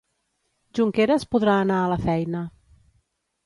[0.79, 2.45] Junqueras podrà anar a la feina